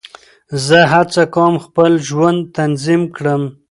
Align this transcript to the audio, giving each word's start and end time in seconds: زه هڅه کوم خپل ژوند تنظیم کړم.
زه 0.65 0.79
هڅه 0.93 1.23
کوم 1.35 1.53
خپل 1.65 1.91
ژوند 2.07 2.39
تنظیم 2.57 3.01
کړم. 3.15 3.41